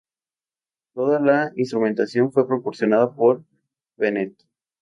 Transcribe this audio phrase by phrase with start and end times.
[0.95, 3.43] Toda la instrumentación fue proporcionada por
[3.97, 4.33] Bennett.